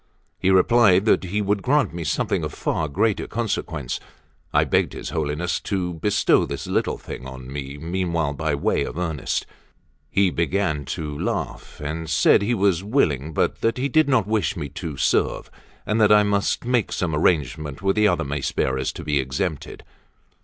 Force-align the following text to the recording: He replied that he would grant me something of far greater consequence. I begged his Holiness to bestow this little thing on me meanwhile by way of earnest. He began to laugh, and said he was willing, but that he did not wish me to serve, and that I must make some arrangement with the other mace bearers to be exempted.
He 0.39 0.49
replied 0.49 1.05
that 1.05 1.25
he 1.25 1.43
would 1.43 1.61
grant 1.61 1.93
me 1.93 2.03
something 2.03 2.43
of 2.43 2.51
far 2.53 2.87
greater 2.87 3.27
consequence. 3.27 3.99
I 4.51 4.63
begged 4.63 4.93
his 4.93 5.11
Holiness 5.11 5.59
to 5.59 5.93
bestow 5.93 6.47
this 6.47 6.65
little 6.65 6.97
thing 6.97 7.27
on 7.27 7.53
me 7.53 7.77
meanwhile 7.77 8.33
by 8.33 8.55
way 8.55 8.81
of 8.83 8.97
earnest. 8.97 9.45
He 10.09 10.31
began 10.31 10.85
to 10.85 11.19
laugh, 11.19 11.79
and 11.79 12.09
said 12.09 12.41
he 12.41 12.55
was 12.55 12.83
willing, 12.83 13.31
but 13.31 13.61
that 13.61 13.77
he 13.77 13.89
did 13.89 14.09
not 14.09 14.25
wish 14.25 14.57
me 14.57 14.69
to 14.69 14.97
serve, 14.97 15.51
and 15.85 16.01
that 16.01 16.11
I 16.11 16.23
must 16.23 16.65
make 16.65 16.91
some 16.91 17.13
arrangement 17.13 17.83
with 17.83 17.95
the 17.95 18.07
other 18.07 18.23
mace 18.23 18.51
bearers 18.51 18.91
to 18.93 19.03
be 19.03 19.19
exempted. 19.19 19.83